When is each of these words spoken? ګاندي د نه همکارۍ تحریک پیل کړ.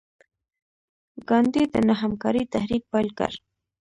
ګاندي 1.29 1.63
د 1.73 1.75
نه 1.87 1.93
همکارۍ 2.01 2.43
تحریک 2.53 2.83
پیل 2.91 3.09
کړ. 3.19 3.31